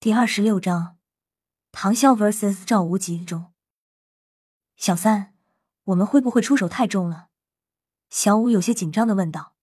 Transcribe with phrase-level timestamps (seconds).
[0.00, 0.96] 第二十六章，
[1.72, 3.52] 唐潇 vs 赵无极中，
[4.76, 5.34] 小三，
[5.86, 7.30] 我们会不会出手太重了？
[8.08, 9.56] 小五有些紧张的问道。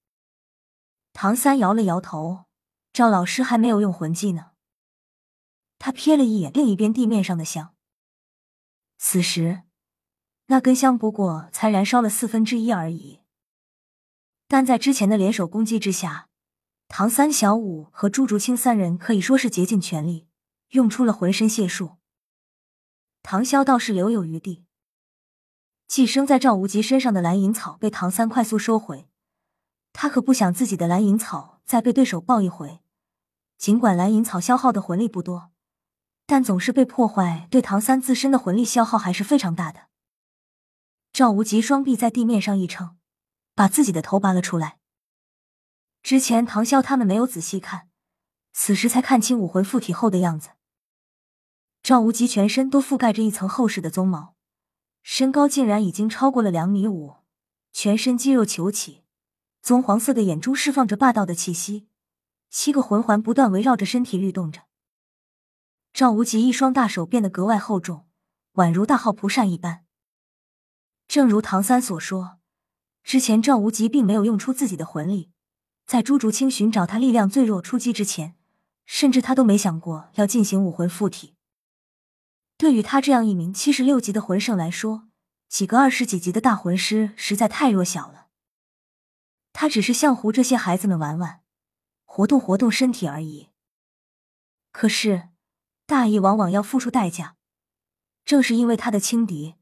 [1.13, 2.47] 唐三摇了摇头，
[2.91, 4.51] 赵老师还没有用魂技呢。
[5.79, 7.73] 他瞥了一眼另一边地面上的香，
[8.97, 9.63] 此时
[10.47, 13.21] 那根香不过才燃烧了四分之一而已，
[14.49, 16.27] 但在之前的联手攻击之下。
[16.87, 20.24] 唐三、小五和朱竹清三人可以说是竭尽全力，
[20.69, 21.97] 用出了浑身解数。
[23.23, 24.65] 唐潇倒是留有余地。
[25.87, 29.07] 寄生在赵无极身上的蓝银草被唐三快速收回，
[29.93, 32.81] 他可不想自己的蓝银草再被对手爆一回。
[33.57, 35.51] 尽管蓝银草消耗的魂力不多，
[36.25, 39.87] 但总是被破坏，对唐三自身的魂力消耗还是非常大的。
[41.13, 42.97] 赵无极双臂在地面上一撑，
[43.53, 44.79] 把自己的头拔了出来。
[46.03, 47.89] 之前唐潇他们没有仔细看，
[48.51, 50.49] 此时才看清武魂附体后的样子。
[51.85, 54.33] 赵无极全身都覆盖着一层厚实的鬃毛，
[55.03, 57.17] 身高竟然已经超过了两米五，
[57.71, 59.03] 全身肌肉球起，
[59.61, 61.85] 棕黄色的眼珠释放着霸道的气息，
[62.49, 64.63] 七个魂环不断围绕着身体律动着。
[65.93, 68.07] 赵无极一双大手变得格外厚重，
[68.55, 69.85] 宛如大号蒲扇一般。
[71.07, 72.39] 正如唐三所说，
[73.03, 75.29] 之前赵无极并没有用出自己的魂力。
[75.85, 78.35] 在朱竹清寻找他力量最弱出击之前，
[78.87, 81.34] 甚至他都没想过要进行武魂附体。
[82.57, 85.09] 对于他这样一名七十六级的魂圣来说，
[85.49, 88.27] 几个二十几级的大魂师实在太弱小了。
[89.51, 91.41] 他只是像胡这些孩子们玩玩，
[92.05, 93.49] 活动活动身体而已。
[94.71, 95.29] 可是
[95.85, 97.35] 大意往往要付出代价，
[98.23, 99.55] 正是因为他的轻敌。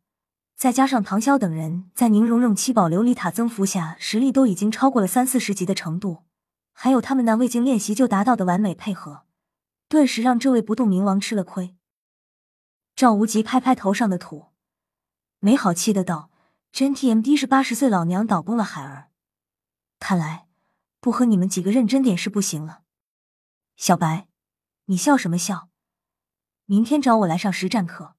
[0.55, 6.23] 再加上唐潇等人在宁荣荣七宝琉璃塔增幅下，实力都已经超过了三四十级的程度，
[6.71, 9.25] 还有他们那未经练习就达到的完美配合，
[9.89, 11.75] 顿时让这位不动明王吃了亏。
[12.95, 14.47] 赵无极拍拍头上的土，
[15.39, 16.29] 没好气的道
[16.71, 19.09] ：“真 TMD 是八十岁老娘倒崩了孩儿，
[19.99, 20.47] 看来
[20.99, 22.83] 不和你们几个认真点是不行了。
[23.75, 24.27] 小白，
[24.85, 25.69] 你笑什么笑？
[26.65, 28.15] 明天找我来上实战课。”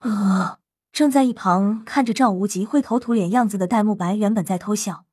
[0.00, 0.58] 呃。
[0.92, 5.06] 正在一旁看着赵无极灰头土脸样子的戴沐白原本在偷笑，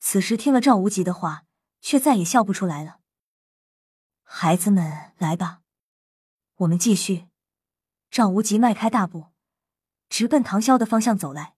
[0.00, 1.44] 此时听了赵无极的话，
[1.82, 3.00] 却再也笑不出来了。
[4.22, 5.60] 孩子们，来吧，
[6.60, 7.26] 我们继续。
[8.12, 9.28] 赵无极迈开大步，
[10.10, 11.54] 直奔唐潇的方向走来。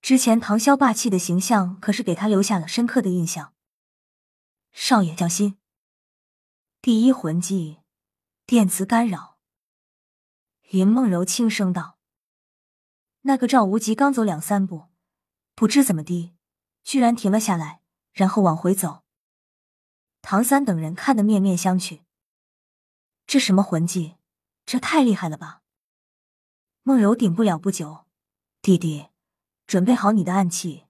[0.00, 3.52] 之前唐潇霸气的形象可是给他留下了深刻的印象。
[4.70, 5.58] 少爷小心！
[6.80, 7.80] 第一魂技，
[8.46, 9.36] 电磁干扰。
[10.70, 11.98] 云梦柔轻声道。
[13.22, 14.84] 那个赵无极刚走两三步，
[15.56, 16.36] 不知怎么的，
[16.84, 17.80] 居然停了下来，
[18.12, 19.02] 然后往回走。
[20.22, 22.02] 唐三等人看得面面相觑，
[23.26, 24.14] 这什么魂技？
[24.66, 25.62] 这太厉害了吧！
[26.82, 28.06] 梦柔顶不了不久，
[28.62, 29.08] 弟弟，
[29.66, 30.84] 准备好你的暗器。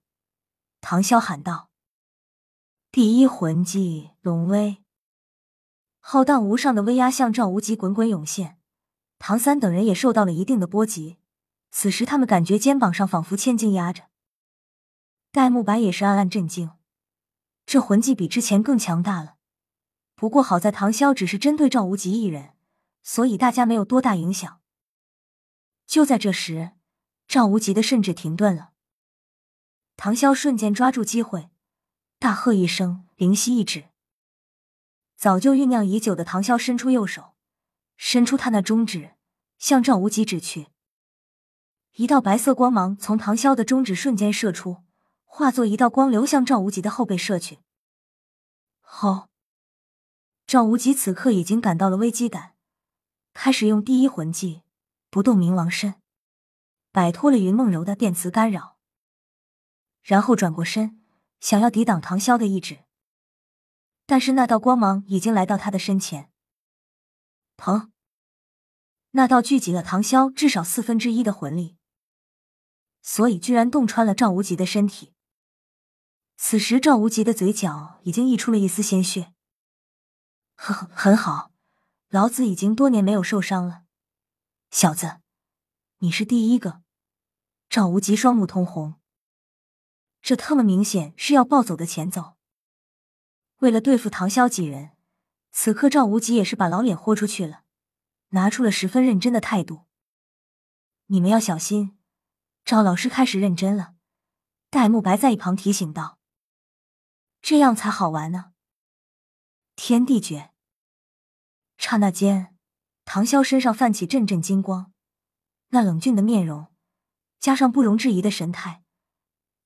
[0.80, 1.70] 唐潇喊道
[2.92, 4.84] ：“第一魂技龙威，
[5.98, 8.58] 浩荡无上的威压向赵无极滚滚涌现，
[9.18, 11.18] 唐三等人也受到了一定的波及。”
[11.76, 14.04] 此时，他们感觉肩膀上仿佛千斤压着。
[15.32, 16.70] 戴沐白也是暗暗震惊，
[17.66, 19.34] 这魂技比之前更强大了。
[20.14, 22.54] 不过好在唐潇只是针对赵无极一人，
[23.04, 24.60] 所以大家没有多大影响。
[25.86, 26.72] 就在这时，
[27.28, 28.72] 赵无极的甚至停顿了。
[29.96, 31.50] 唐潇瞬间抓住机会，
[32.18, 33.90] 大喝一声，灵犀一指。
[35.14, 37.34] 早就酝酿已久的唐潇伸出右手，
[37.96, 39.14] 伸出他那中指，
[39.58, 40.68] 向赵无极指去。
[41.92, 44.82] 一道白色光芒从唐潇的中指瞬间射出，
[45.22, 47.60] 化作一道光流向赵无极的后背射去。
[48.80, 49.28] 好，
[50.46, 52.53] 赵无极此刻已经感到了危机感，
[53.34, 54.62] 开始用第一魂技
[55.10, 56.00] 不动冥王身，
[56.90, 58.78] 摆脱了云梦柔的电磁干扰，
[60.02, 61.04] 然后转过身
[61.40, 62.84] 想要抵挡唐潇的意志，
[64.06, 66.30] 但是那道光芒已经来到他的身前，
[67.56, 67.92] 疼！
[69.10, 71.76] 那道聚集了唐潇至少四分之一的魂力。
[73.02, 75.12] 所以，居然洞穿了赵无极的身体。
[76.36, 79.34] 此时，赵无极的嘴角已经溢出了一丝鲜血。
[80.56, 81.52] 呵 呵很好，
[82.14, 83.82] 老子已经多年没有受伤了。
[84.70, 85.18] 小子，
[85.98, 86.80] 你是第一个。
[87.68, 89.00] 赵无极双目通红，
[90.22, 92.36] 这特么明显是要暴走的前奏。
[93.56, 94.92] 为了对付唐潇几人，
[95.50, 97.64] 此刻赵无极也是把老脸豁出去了，
[98.28, 99.86] 拿出了十分认真的态度。
[101.06, 101.98] 你们要小心。
[102.64, 103.96] 赵老师开始认真了，
[104.70, 106.20] 戴沐白在一旁提醒道
[107.42, 108.52] ：“这样才好玩呢。”
[109.74, 110.52] 天地诀，
[111.86, 112.56] 刹那间，
[113.04, 114.90] 唐潇身上泛起阵阵金光，
[115.68, 116.68] 那冷峻的面容，
[117.38, 118.82] 加上不容置疑的神态，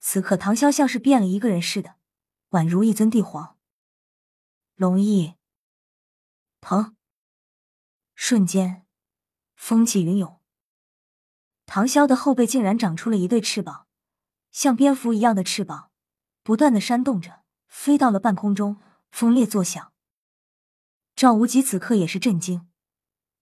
[0.00, 1.94] 此刻唐潇像是变了一个人似的，
[2.50, 3.56] 宛如一尊帝皇。
[4.74, 5.34] 龙翼，
[6.60, 6.96] 腾！
[8.16, 8.84] 瞬间，
[9.54, 10.40] 风起云涌，
[11.66, 13.86] 唐潇的后背竟然长出了一对翅膀，
[14.50, 15.92] 像蝙蝠一样的翅膀，
[16.42, 18.80] 不断的扇动着，飞到了半空中，
[19.12, 19.92] 风裂作响。
[21.18, 22.68] 赵无极此刻也是震惊，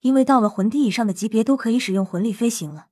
[0.01, 2.89] 因为到了魂帝以上的级别都可以使用魂力飞行了，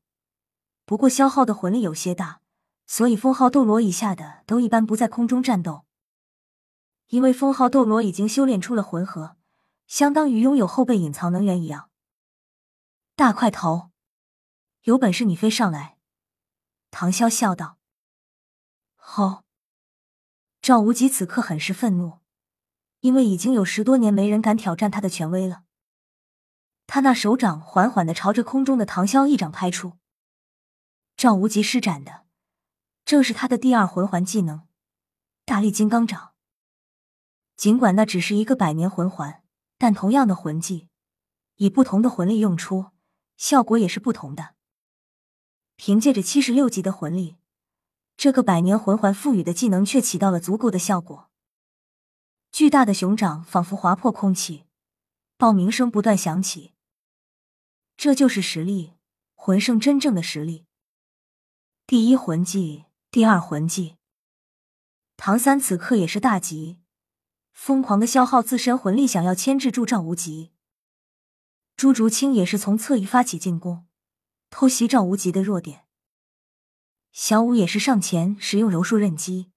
[0.84, 2.42] 不过消耗的魂力有些大，
[2.86, 5.86] 所以封号斗罗以下的都一般不在空中战斗。
[7.06, 9.38] 因为封号斗罗已经修炼出了魂核，
[9.86, 11.88] 相当于拥有后备隐藏能源一样。
[13.16, 13.88] 大块头，
[14.82, 15.96] 有本事你飞上来！
[16.90, 17.78] 唐潇笑道。
[18.96, 19.44] 好！
[20.60, 22.19] 赵无极此刻很是愤怒。
[23.04, 25.64] 因为已经有十多年没人敢挑战他的权威了，
[26.86, 29.98] 他那手掌缓缓的朝着空中的唐潇一掌拍出。
[31.14, 32.24] 赵无极施展的
[33.04, 34.66] 正是他的第二魂环技能——
[35.44, 36.32] 大力金刚掌。
[37.58, 39.42] 尽管那只是一个百年魂环，
[39.76, 40.88] 但同样的魂技，
[41.56, 42.86] 以不同的魂力用出，
[43.36, 44.54] 效果也是不同的。
[45.76, 47.36] 凭借着七十六级的魂力，
[48.16, 51.28] 这个百年魂环赋予的技能却起到了足够的效果。
[52.54, 54.62] 巨大的熊掌仿佛划破空气，
[55.36, 56.72] 爆鸣声不断响起。
[57.96, 58.92] 这就是实力，
[59.34, 60.64] 魂圣真正的实力。
[61.84, 63.96] 第一魂技，第二魂技。
[65.16, 66.78] 唐三此刻也是大急，
[67.50, 70.52] 疯狂的消耗自身魂力，想要牵制住赵无极。
[71.74, 73.88] 朱竹清也是从侧翼发起进攻，
[74.50, 75.86] 偷袭赵无极的弱点。
[77.10, 79.50] 小舞也是上前使用柔术刃击，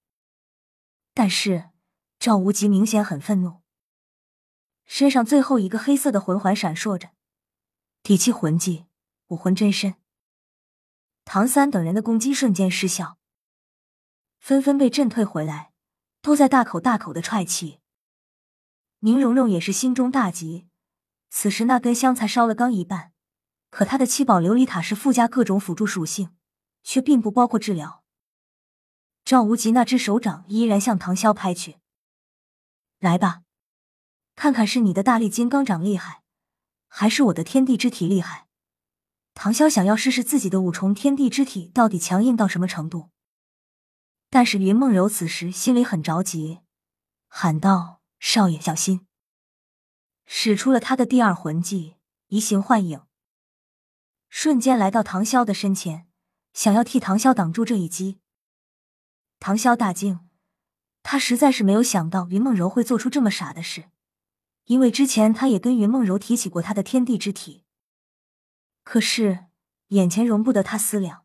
[1.14, 1.70] 但是。
[2.20, 3.62] 赵无极明显很愤怒，
[4.86, 7.12] 身上最后一个黑色的魂环闪烁着，
[8.02, 8.86] 第七魂技
[9.28, 9.96] 武魂真身。
[11.24, 13.20] 唐三等人的攻击瞬间失效，
[14.40, 15.72] 纷纷被震退回来，
[16.22, 17.80] 都在大口大口的踹气。
[19.02, 20.68] 宁荣荣也是心中大急，
[21.30, 23.14] 此时那根香才烧了刚一半，
[23.70, 26.36] 可他的七宝琉璃塔是附加各种辅助属性，
[26.82, 28.04] 却并不包括治疗。
[29.24, 31.78] 赵无极那只手掌依然向唐潇拍去。
[33.00, 33.44] 来吧，
[34.36, 36.24] 看看是你的大力金刚掌厉害，
[36.88, 38.48] 还是我的天地之体厉害？
[39.36, 43.12] 唐潇想要试试自己的五重天地之体到底强硬到什么程度。
[44.32, 46.62] 但是云梦柔此时心里很着急，
[47.28, 49.06] 喊道：“少爷小心！”
[50.26, 51.98] 使出了他的第二魂技
[52.28, 53.04] 移形换影，
[54.28, 56.08] 瞬间来到唐潇的身前，
[56.54, 58.20] 想要替唐潇挡住这一击。
[59.40, 60.27] 唐潇大惊。
[61.10, 63.86] 他实在是没有想到云梦柔会做出这么傻的事，
[64.66, 67.64] 因为之前他也跟云梦柔提起过他的天地之体。
[68.84, 69.46] 可是
[69.88, 71.24] 眼前容不得他思量，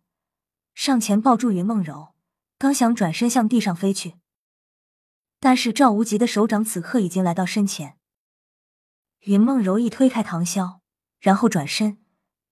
[0.72, 2.14] 上前抱住云梦柔，
[2.58, 4.14] 刚想转身向地上飞去，
[5.40, 7.98] 但是赵无极的手掌此刻已经来到身前。
[9.22, 10.78] 云梦柔一推开唐潇，
[11.18, 11.98] 然后转身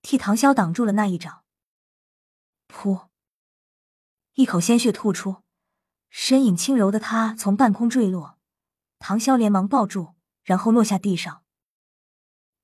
[0.02, 1.44] 替唐潇挡住了那一掌。
[2.66, 3.06] 噗！
[4.34, 5.44] 一口鲜血吐出。
[6.10, 8.36] 身影轻柔的他从半空坠落，
[8.98, 11.44] 唐潇连忙抱住，然后落下地上。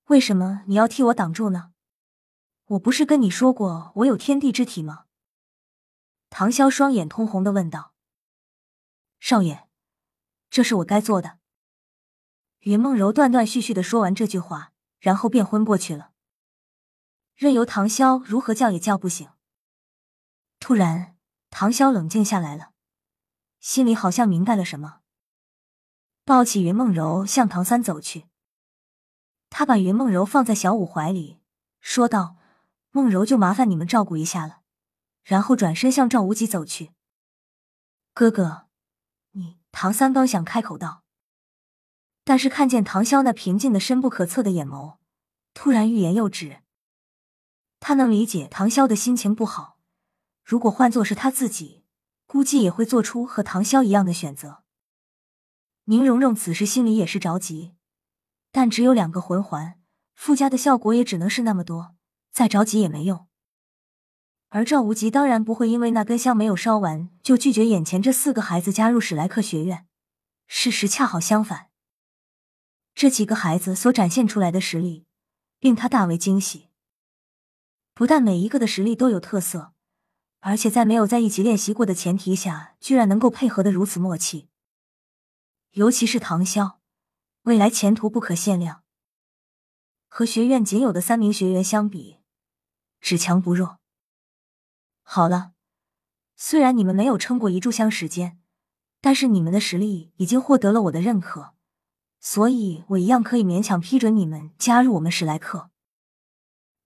[0.05, 1.71] 为什么你要替我挡住呢？
[2.65, 5.05] 我不是跟你说过我有天地之体吗？
[6.29, 7.93] 唐潇双眼通红的问道。
[9.19, 9.67] 少爷，
[10.49, 11.39] 这是我该做的。
[12.59, 16.11] 云梦柔断断续续的说完这句话，然后便昏过去了，
[17.33, 19.29] 任由唐潇如何叫也叫不醒。
[20.59, 21.15] 突然，
[21.49, 22.73] 唐潇冷静下来了。
[23.67, 25.01] 心里好像明白了什么，
[26.23, 28.23] 抱起云梦柔向唐三走去。
[29.49, 31.41] 他把云梦柔放在小五怀里，
[31.81, 32.37] 说道
[32.91, 34.61] ：“梦柔就麻烦你们照顾一下了。”
[35.21, 36.93] 然后转身向赵无极走去。
[38.13, 38.67] 哥哥，
[39.31, 39.57] 你……
[39.73, 41.03] 唐三刚想开口道，
[42.23, 44.95] 但是看见唐潇那平静的深不可测的眼眸，
[45.53, 46.63] 突然欲言又止。
[47.81, 49.77] 他能理解唐潇的心情不好，
[50.45, 51.83] 如果换作是他自己。
[52.27, 54.63] 估计也会做出和唐潇一样的选择。
[55.85, 57.73] 宁荣荣此时心里也是着急，
[58.51, 59.79] 但只有两个魂环，
[60.13, 61.95] 附加的效果也只能是那么多，
[62.31, 63.27] 再着急也没用。
[64.49, 69.87] 而赵无极当然不会因为那根香没有烧完就拒绝眼前这四个孩子加入史莱克学院。
[70.47, 71.69] 事实恰好相反，
[72.93, 75.05] 这几个孩子所展现出来的实力
[75.59, 76.69] 令他大为惊喜。
[77.93, 79.73] 不但每一个的实力都有特色。
[80.47, 84.47] 而且在没有在一起练习过的前提下，居然能够配合的如此默契。
[85.71, 86.77] 尤其是唐潇，
[87.41, 88.81] 未来前途不可限量。
[90.07, 92.19] 和学院仅有的三名学员相比，
[93.01, 93.79] 只强不弱。
[95.01, 95.51] 好了，
[96.37, 98.39] 虽然你们没有撑过一炷香时间，
[99.01, 101.55] 但是你们的实力已经获得了我的认可，
[102.21, 105.71] 所以我一样可以勉强批准你们加入我们史莱克。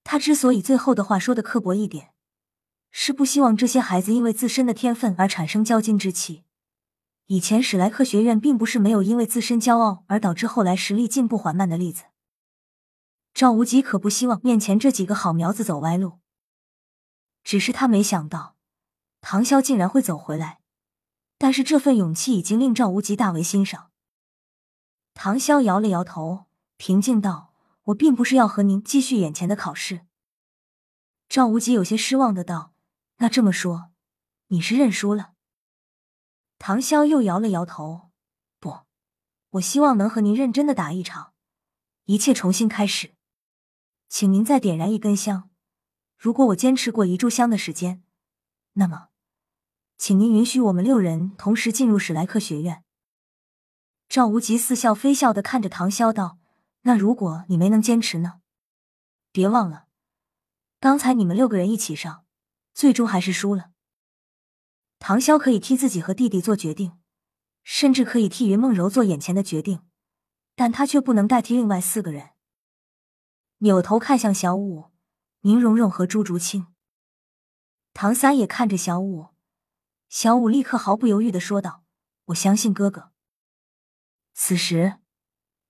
[0.04, 2.11] 他之所以最后的话说的刻薄一点，
[2.92, 6.44] 是不希望这些孩子因为自身的天分而产生骄矜之气。
[7.28, 12.04] 以前史莱克学院并不是没有因为自身骄傲而导致后来实力进步缓慢的例子。
[13.34, 16.20] 赵无极可不希望面前这几个好苗子走歪路。
[17.44, 18.58] 只是他没想到，
[19.22, 20.60] 唐潇竟然会走回来。
[21.38, 23.90] 但是这份勇气已经令赵无极大为欣赏。
[25.14, 26.46] 唐潇摇了摇头，
[26.78, 27.54] 平静道
[27.86, 30.02] ：“我并不是要和您继续眼前的考试。”
[31.28, 32.74] 赵无极有些失望的道
[33.22, 33.92] ：“那这么说，
[34.48, 35.34] 你是认输了？”
[36.58, 38.10] 唐潇又摇了摇头
[38.60, 38.82] ：“不，
[39.52, 41.34] 我希望能和您认真的打一场，
[42.06, 43.14] 一切重新开始。
[44.10, 45.50] 请您再点燃一根香。”
[46.18, 48.04] 如果我坚持过一炷香的时间，
[48.74, 49.10] 那么，
[49.98, 52.84] 请您允许我们六人同时进入史莱克学院。
[54.08, 56.38] 赵无极似笑非笑的看着唐潇道
[56.82, 58.42] ：“那如果你没能坚持呢？
[59.32, 59.88] 别忘了，
[60.80, 62.26] 刚才你们六个人一起上，
[62.74, 63.72] 最终还是输了。
[65.00, 67.00] 唐潇可以替自己和弟弟做决定，
[67.64, 69.82] 甚至可以替云梦柔做眼前的决定，
[70.56, 72.32] 但他却不能代替另外四个人。”
[73.60, 74.92] 扭头看向小五。
[75.44, 76.68] 宁荣荣和朱竹清，
[77.94, 79.30] 唐三也看着小五，
[80.08, 81.84] 小五立刻毫不犹豫的说道
[82.26, 83.12] ：“我相信哥哥。”
[84.36, 85.00] 此时，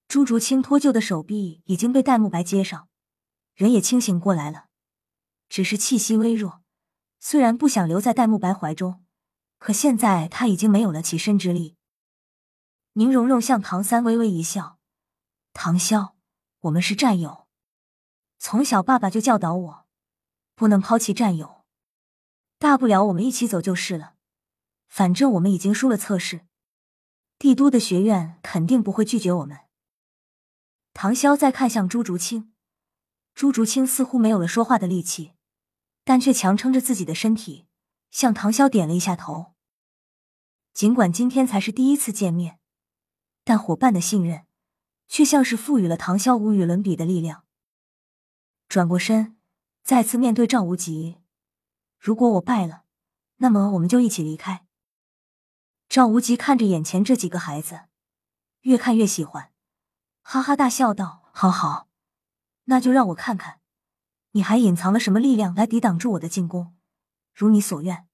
[0.09, 2.89] 朱竹清脱臼的手臂已经被戴沐白接上，
[3.53, 4.65] 人也清醒过来了，
[5.47, 6.60] 只是气息微弱。
[7.23, 9.05] 虽然不想留在戴沐白怀中，
[9.59, 11.77] 可现在他已经没有了起身之力。
[12.93, 14.79] 宁荣荣向唐三微微一笑
[15.53, 16.13] ：“唐潇，
[16.61, 17.47] 我们是战友。”
[18.39, 19.85] 从小，爸爸就教导我，
[20.55, 21.63] 不能抛弃战友。
[22.57, 24.15] 大不了我们一起走就是了。
[24.87, 26.47] 反正我们已经输了测试，
[27.37, 29.59] 帝都的学院肯定不会拒绝我们。
[30.91, 32.51] 唐潇再看向朱竹清，
[33.35, 35.33] 朱竹清似乎没有了说话的力气，
[36.11, 37.67] 但却强撑着自己的身体，
[38.09, 39.53] 向唐潇点了一下头。
[40.73, 42.59] 尽管今天才是第一次见面，
[43.45, 44.45] 但伙伴的信任，
[45.07, 47.45] 却像是赋予了唐潇无与伦比的力量。
[48.67, 49.37] 转过身，
[49.85, 51.19] 再次面对赵无极。
[51.97, 52.83] 如果我败了，
[53.37, 54.65] 那么我们就一起离开。
[55.87, 57.83] 赵无极看着眼前这几个孩子，
[58.63, 59.53] 越看越喜欢，
[60.21, 61.87] 哈哈大笑道：“好好，
[62.65, 63.60] 那就让我看看，
[64.31, 66.75] 你还隐藏了什么力量来抵挡住我的进攻。
[67.33, 68.07] 如你所愿。”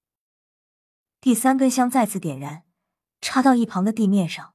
[1.20, 2.64] 第三根香再次点燃，
[3.20, 4.54] 插到一旁的地面上。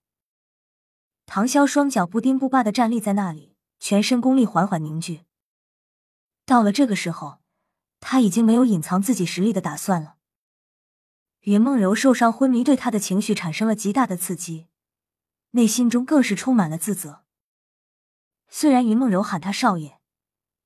[1.25, 5.25] 唐潇双脚不丁不罢的站立在那里，全身功力缓缓凝聚。
[6.46, 7.41] 到了这个时候，
[8.00, 10.15] 他已经没有隐藏自己实力的打算了。
[11.41, 14.67] 云梦柔受伤昏迷，对他的情绪产生了极大的刺激，
[15.51, 17.24] 内心中更是充满了自责。
[18.50, 20.00] 虽然云梦柔喊他少爷，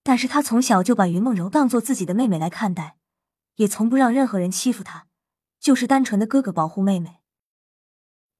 [0.07, 2.97] 但是他从小就把云梦柔当做自己的妹妹来看待，
[3.55, 5.05] 也从不让任何人欺负她，
[5.59, 7.19] 就是单纯的哥哥保护妹妹。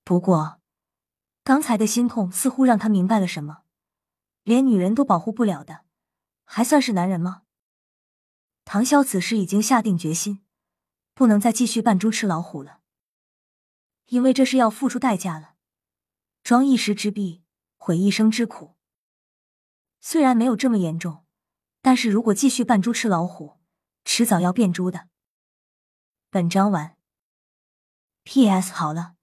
[0.06, 0.62] 不过，
[1.44, 3.64] 刚才的心痛似乎让他明白了什么：
[4.44, 5.84] 连女人都保护不了的。
[6.46, 7.42] 还算是男人吗？
[8.64, 10.46] 唐潇此时已经下定决心，
[11.14, 12.80] 不能再继续扮猪吃老虎了，
[14.06, 15.56] 因为这是要付出代价了。
[16.42, 17.44] 装一时之弊，
[17.76, 18.78] 毁一生之苦。
[20.00, 21.26] 虽然没有这么严重，
[21.82, 23.58] 但是如果继续扮猪吃老虎，
[24.04, 25.08] 迟早要变猪的。
[26.30, 26.98] 本章完。
[28.24, 28.74] P.S.
[28.74, 29.16] 好了，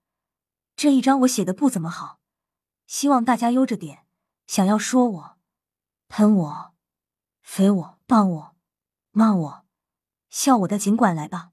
[0.74, 2.20] 这一章我写的不怎么好，
[2.86, 4.06] 希望大家悠着点。
[4.46, 5.38] 想要说我，
[6.08, 6.74] 喷我。
[7.42, 8.56] 肥我、棒我、
[9.10, 9.66] 骂我、
[10.30, 11.52] 笑我的，尽管来吧，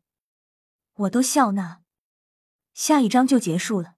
[0.93, 1.81] 我都笑纳。
[2.73, 3.95] 下一章就结束了。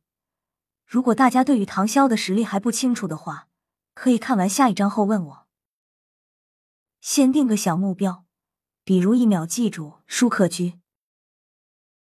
[0.88, 3.48] 如果大家对于唐潇的实力还不清楚的话，
[3.94, 5.43] 可以看完下一章后问我。
[7.04, 8.24] 先定个小目标，
[8.86, 10.80] 比如一秒记住舒克居。